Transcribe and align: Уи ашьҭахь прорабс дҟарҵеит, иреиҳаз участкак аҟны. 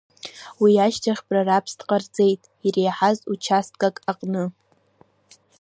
Уи 0.61 0.73
ашьҭахь 0.85 1.23
прорабс 1.27 1.71
дҟарҵеит, 1.79 2.41
иреиҳаз 2.65 3.17
участкак 3.33 3.95
аҟны. 4.11 4.43